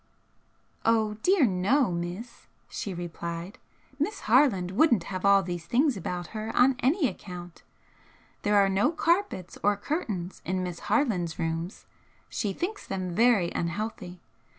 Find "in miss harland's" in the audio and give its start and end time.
10.43-11.37